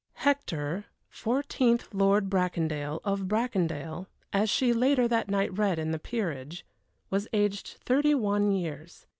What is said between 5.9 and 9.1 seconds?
the Peerage) was aged thirty one years.